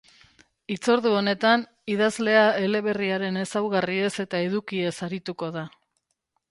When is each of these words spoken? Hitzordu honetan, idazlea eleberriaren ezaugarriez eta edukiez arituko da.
Hitzordu 0.75 1.11
honetan, 1.17 1.65
idazlea 1.97 2.47
eleberriaren 2.63 3.39
ezaugarriez 3.45 4.13
eta 4.27 4.43
edukiez 4.51 4.95
arituko 5.09 5.57
da. 5.59 5.71